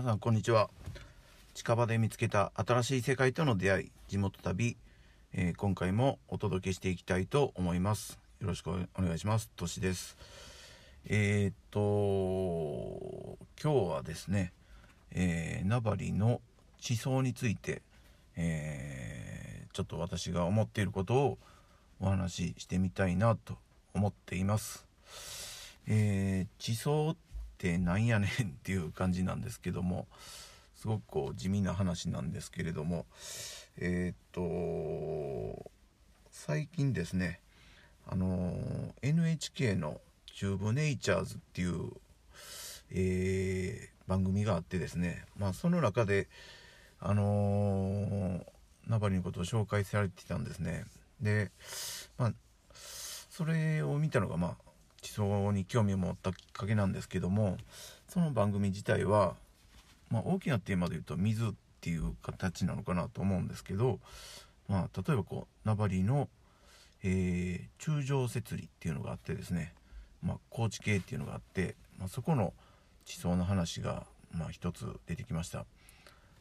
[0.00, 0.70] 皆さんこんにちは。
[1.52, 4.78] 近場で見つけた新しい世界との出会い地元旅、
[5.34, 8.18] えー、今回もお届けしていきたいと思います。
[8.40, 9.50] よろしくお願いします。
[9.56, 10.16] としです。
[11.04, 14.54] えー、っと今日はですね、
[15.10, 16.40] えー、名張の
[16.80, 17.82] 地層について、
[18.36, 21.38] えー、ちょっと私が思っていることを
[22.00, 23.58] お話ししてみたいなと
[23.92, 24.86] 思っています。
[25.86, 27.29] えー、地層って
[27.78, 30.06] なんやねんっていう感じなんですけども
[30.76, 33.06] すごくこう地味な話なんですけれども
[33.76, 35.70] えー、っと
[36.30, 37.40] 最近ですね
[38.08, 38.54] あの
[39.02, 40.00] NHK の
[40.34, 41.90] 「チューブネイチャーズ」っていう、
[42.90, 46.28] えー、番組があってですねまあその中で
[46.98, 48.44] あの
[48.86, 50.84] ナバリのことを紹介されてたんですね。
[51.20, 51.50] で
[52.18, 52.32] まあ
[52.74, 54.69] それを見たのがまあ
[55.00, 57.56] 地層に興味を持ったきっかけなんですけども
[58.08, 59.34] その番組自体は、
[60.10, 61.48] まあ、大きなテーマで言うと水っ
[61.80, 63.98] ていう形なのかなと思うんですけど、
[64.68, 66.28] まあ、例えばこう名張の、
[67.02, 69.72] えー、中上節理っていうのがあってですね、
[70.22, 72.52] まあ、高知系っていうのがあって、まあ、そこの
[73.04, 75.64] 地層の話が、まあ、一つ出てきました。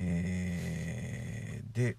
[0.00, 1.96] えー、で、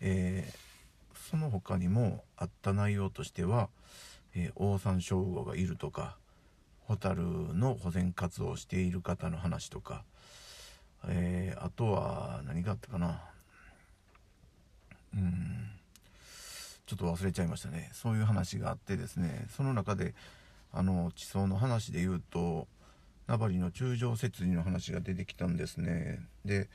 [0.00, 3.68] えー、その他にもあった内容としては、
[4.36, 6.16] えー、オオサンショウウオがいるとか
[6.86, 10.04] ホタルの保全活動をしている方の話とか、
[11.08, 13.20] えー、あとは何があったかな。
[15.14, 15.70] うん。
[16.86, 17.90] ちょっと忘れちゃいましたね。
[17.92, 19.46] そういう話があってですね。
[19.56, 20.14] その中で
[20.72, 22.68] あの地層の話で言うと
[23.26, 26.20] 名張の中上設理の話が出てきたんですね。
[26.44, 26.68] で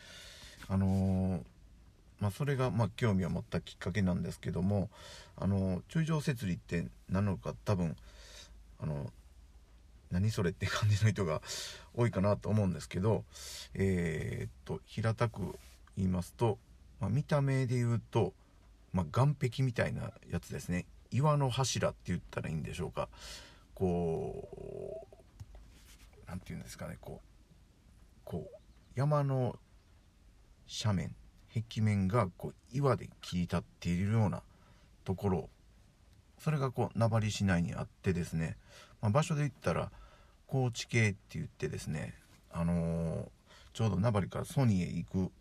[0.68, 1.42] あの
[2.22, 4.90] まあ、それがま興味を持ったきっかけなんですけども
[5.36, 7.98] あの中上設理って何なのか多分
[8.80, 9.12] あの
[10.12, 11.42] 何それって感じの人が
[11.96, 13.24] 多いかなと思うんですけど
[13.74, 15.58] えー、っと平たく
[15.98, 16.60] 言いますと、
[17.00, 18.34] まあ、見た目で言うと、
[18.94, 20.86] まあ、岸壁みたいなやつですね。
[21.12, 23.10] 岩の柱って言ったらいいんでしょうか。
[23.74, 25.18] こう
[26.28, 26.98] 何て言うんですかね。
[27.02, 27.28] こう
[28.24, 28.58] こう
[28.96, 29.58] 山の
[30.84, 31.21] 斜面。
[31.53, 34.41] 壁面がこう岩で切り立っているような
[35.03, 35.50] ところ。
[36.39, 38.57] それがこう名張市内にあってですね、
[39.01, 39.91] まあ、場所で言ったら
[40.47, 42.16] 高知系って言ってですね、
[42.51, 43.28] あのー、
[43.73, 45.31] ちょうど名張からソニーへ行く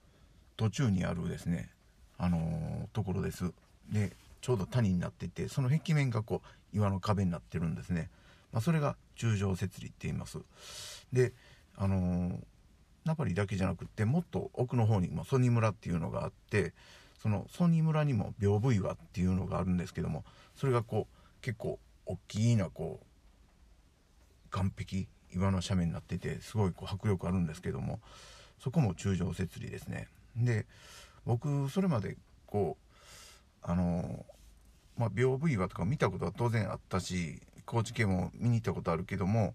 [0.57, 1.71] 途中にあるですね、
[2.19, 3.53] あのー、ところです。
[3.91, 8.11] でちょうど谷になっててその壁面がこう岩の壁になってるんですね、
[8.53, 10.39] まあ、それが中上設理って言います。
[11.13, 11.33] で
[11.77, 12.39] あのー
[13.05, 16.73] ナポリだけじゃなくてもっと奥の方にもソニ村っていうのがあって
[17.23, 20.25] そのソニ村にも屏風岩っていうのがあるんですけども
[20.55, 28.01] それがこう結構大きいなこう岸壁岩の斜面になっててすごいこう迫力あるんですけども
[28.59, 30.09] そこも中上設理ですね。
[30.37, 30.67] で
[31.25, 32.17] 僕それまで
[32.47, 32.91] こう
[33.63, 34.25] あの
[34.97, 39.55] まあ屏風岩とか見たことは当然あったし高知県も見に行ったことあるけども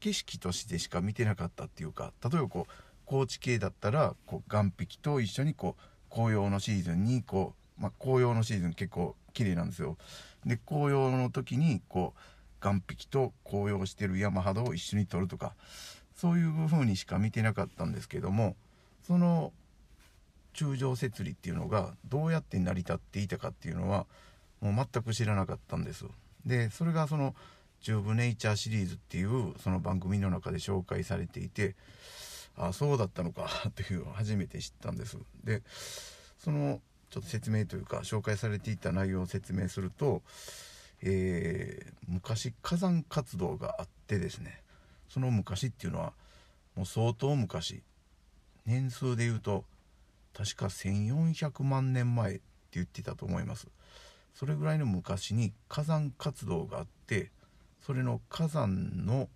[0.00, 2.72] 景色としてしか見てなかったっていうか例えばこう
[3.04, 9.96] 高知系だったらこう岸壁と一緒にこう紅葉のシーズンにこう、まあ、紅葉のシーズン結構綺麗なんですよ。
[10.44, 15.54] で紅葉の時にこう岸壁と紅葉してる山肌を一緒に撮るとか
[16.14, 18.56] そういう風にしか見てなかったんですけども
[19.06, 19.52] その
[20.52, 24.06] 中上設理っていうのがどうやって成り立っていたかっていうのは
[24.60, 26.04] もう全く知らなかったんです
[26.44, 27.34] でそれがその
[27.80, 31.74] チューブネイチャーシリーズっていうその番組の中で紹介されていて
[32.56, 35.18] あそうだったのか というのを初めて知ったんです。
[35.44, 35.62] で
[36.38, 36.80] その
[37.10, 40.22] ちょっと説明というか紹介されていた内容を説明すると、
[41.02, 44.62] えー、昔火山活動があってですね
[45.08, 46.12] その昔っていうのは
[46.76, 47.82] もう相当昔
[48.64, 49.64] 年数で言うと
[50.34, 52.42] 確か1400万年前って
[52.72, 53.68] 言ってたと思います。
[54.34, 57.32] それぐらいの昔に火山活動があって
[57.84, 59.28] それの火山の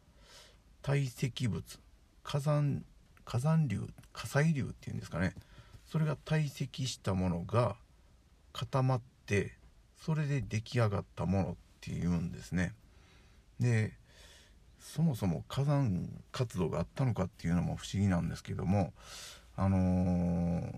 [0.82, 1.62] 堆積物
[2.22, 2.84] 火山
[3.24, 5.34] 火山流火砕流っていうんですかね。
[5.86, 7.76] それが堆積したものが
[8.52, 9.52] 固まって
[10.04, 12.74] それで出来上がったものっていうんですね。
[13.60, 13.92] で
[14.78, 18.92] そもそも火山活動があったのかっていうのも不思議なんですけども
[19.56, 20.74] あのー、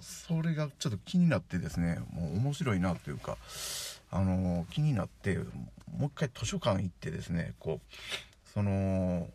[0.00, 3.36] それがちょっと気になってですねもう面白いなというか
[4.10, 5.38] あの、気になって
[5.96, 9.28] もう一回図書館行ってですねこうその、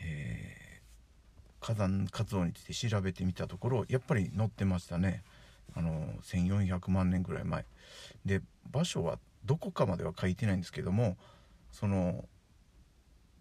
[0.00, 5.22] えー、火山活動について調べてみたところやっぱり載ってましたね。
[5.74, 7.64] あの1400万年ぐらい前。
[8.24, 11.16] で場所はどこかまでは書いてないんですけども
[11.72, 12.24] その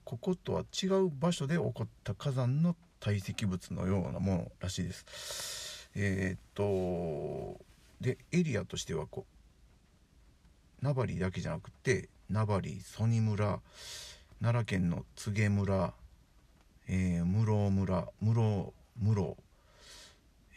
[0.06, 5.90] こことは違う場所で起こった火山の堆積物のようなものらしいです。
[5.94, 7.60] えー、っと
[8.00, 9.41] でエリアとしてはこう
[10.82, 13.60] 名張だけじゃなくて名張曽爾村
[14.42, 15.94] 奈良県の柘植村、
[16.88, 19.38] えー、室村室室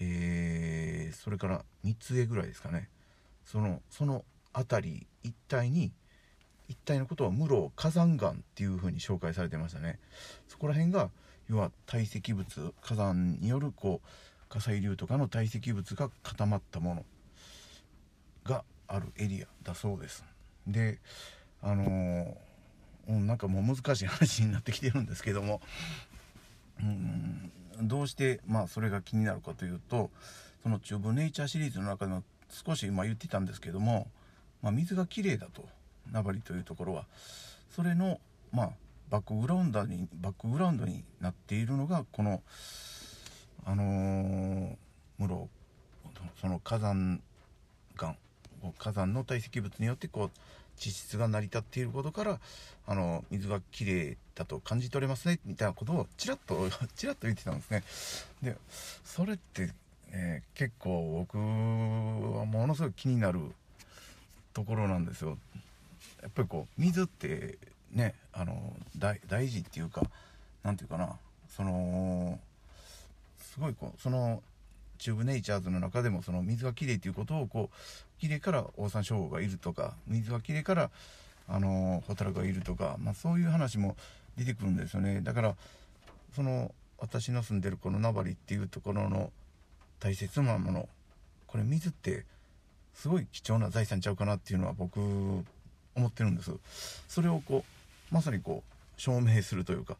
[0.00, 2.88] えー、それから三重ぐらいですかね。
[3.44, 5.92] そのその辺り一帯に
[6.68, 9.98] 一帯のことを室火山岩っていうふうに紹介されてましたね。
[10.48, 11.10] そこら辺が
[11.48, 14.08] 要は堆積物火山によるこう
[14.48, 17.04] 火砕流とかの堆積物が固まったもの
[18.44, 20.24] があるエリアだそうです。
[20.66, 20.98] で
[21.62, 25.60] あのー、なんかもう難しい話になってきてるんですけども。
[26.80, 27.52] うん
[27.82, 30.10] どうしてまあそれが気になるかというと
[30.62, 34.06] そのチューブネイチャーシリーズの中の少し今言ってたんですけども、
[34.62, 35.64] まあ、水がきれいだと
[36.10, 37.06] 名張というところは。
[37.74, 38.20] それの
[38.52, 38.70] まあ
[39.10, 42.42] バックグラウンドにバックグラウンドになっているのがこの
[43.64, 44.76] あのー、
[45.18, 45.48] 室
[46.40, 47.20] その火山
[48.00, 48.16] 岩。
[48.72, 50.30] 火山の堆積物によってこう
[50.76, 52.40] 地質が成り立っていることから
[52.86, 57.82] あの水がきれいだと感じ取れますねみたいなことをちらっと ちらっと言ってたんですね。
[58.42, 58.56] で
[59.04, 59.72] それって、
[60.10, 63.40] えー、結構僕はものすごい気になる
[64.52, 65.38] ところなんですよ。
[66.22, 67.58] やっぱりこう水って
[67.92, 70.02] ねあの大事っていうか
[70.62, 71.16] 何て言うかな
[71.48, 72.38] その
[73.38, 74.42] すごいこうその
[74.98, 80.90] チューブネイチャーズの中でもその水がきれいということをこうきれいからオオサンショウウオがいるとか水がきれいから
[81.48, 83.96] あのホタルがいるとか、まあ、そういう話も
[84.36, 85.20] 出てくるんですよね。
[85.20, 85.54] だから
[86.34, 89.30] その私の住んでるこの名張っていうところの
[90.00, 90.88] 大切なもの
[91.46, 92.24] これ水って
[92.94, 96.52] すごい貴重な財産ちゃうかなっていうのは僕思ってるんです。
[97.08, 97.64] それをこ
[98.10, 99.96] うまさにこう証明するというか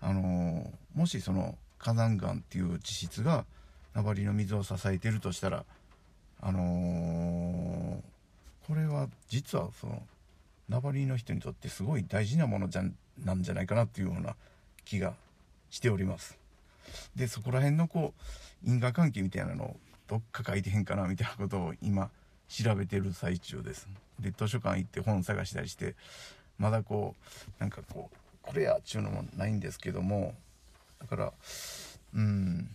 [0.00, 3.44] あのもしその火山岩っていう地質が
[3.94, 5.64] 名張の水を支えてるとしたら
[6.40, 10.02] あのー、これは実はその
[10.68, 12.82] 名張の人にとってすごい大事なものじゃ
[13.24, 14.34] なんじゃないかなっていうような
[14.84, 15.14] 気が
[15.70, 16.36] しております。
[17.14, 18.12] でそこら辺のこ
[18.64, 19.76] う因果関係みたいなのを
[20.08, 22.10] どっか書いてへんかなみたいなことを今
[22.48, 23.88] 調べてる最中です。
[24.18, 25.94] で図書館行って本探したりして
[26.58, 27.14] まだこ
[27.58, 30.34] うなんかこうこれやっちゅうのもないんですけども
[31.00, 31.32] だから
[32.14, 32.68] うん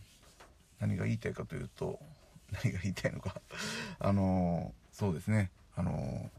[0.79, 1.99] 何が言いたいかというと
[2.63, 3.41] 何が言いたいのか。
[3.99, 5.51] あのそうですね。
[5.75, 6.31] あの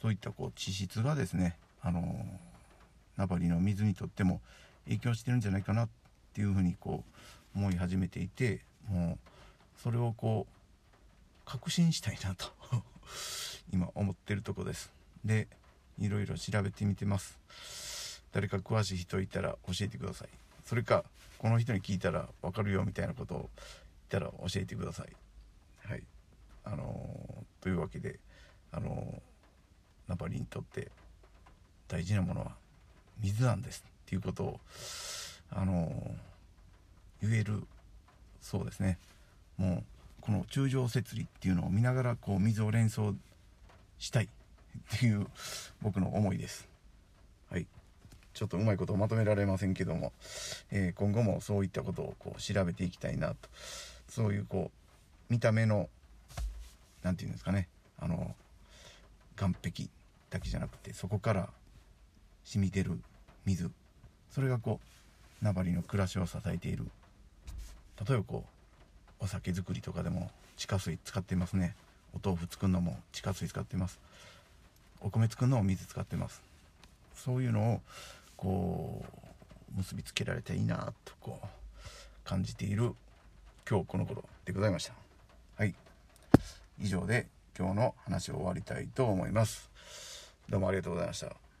[0.00, 2.40] そういったこう地質がですねあの
[3.16, 4.40] 名張の水にとっても
[4.84, 5.88] 影響してるんじゃないかなっ
[6.32, 7.04] ていうふうにこ
[7.54, 9.18] う思い始めていても
[9.78, 12.52] うそれをこう確信したいなと
[13.72, 14.90] 今思ってるとこです。
[15.24, 15.46] で
[15.98, 17.38] いろいろ調べてみてます。
[18.32, 20.28] 誰か詳しい人いたら教えてください。
[20.64, 21.04] それか
[21.38, 23.48] この人に聞いたら分かるよみたいなことを言っ
[24.08, 25.08] たら教えてください。
[25.88, 26.02] はい。
[26.64, 28.20] あのー、というわけで
[28.70, 29.20] あのー、
[30.08, 30.90] ナパリにとって
[31.88, 32.52] 大事なものは
[33.20, 34.60] 水なんですっていうことを
[35.50, 37.64] あのー、言える
[38.40, 38.98] そうですね。
[39.56, 39.84] もう
[40.20, 43.14] この柱状節理っていうのを見ながらこう水を連想
[43.98, 44.28] したいっ
[44.98, 45.26] ていう
[45.82, 46.71] 僕の思いです。
[48.42, 50.10] ちょっとうまいことまとめられませんけども、
[50.72, 53.36] えー、今後もそういったことをこう調べていきたいなと。
[54.08, 55.88] そういうこう見た目の
[57.04, 57.68] 何て言うんですかね。
[58.00, 58.34] あの
[59.36, 59.88] 岸壁
[60.28, 61.50] だけじゃなくてそこから
[62.42, 62.98] 染み出る
[63.46, 63.70] 水。
[64.32, 64.80] それがこ
[65.40, 66.84] う名張の暮らしを支えている。
[68.04, 68.44] 例えばこ
[69.20, 71.76] うお酒造りとかでも地下水使ってますね。
[72.12, 74.00] お豆腐作るのも地下水使ってます。
[75.00, 76.42] お米作るのも水使ってます。
[77.14, 77.80] そういうのを
[78.42, 79.04] こ
[79.72, 81.46] う結びつけられていいなとこう
[82.24, 82.92] 感じている
[83.68, 84.94] 今日この頃でございました。
[85.56, 85.76] はい。
[86.80, 89.70] 以上で今日の話を終わりたいと思います。
[90.48, 91.51] どうもありがとうございました。